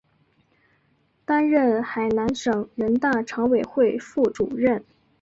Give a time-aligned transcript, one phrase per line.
[1.25, 4.83] 担任海南省人大常委会副主任。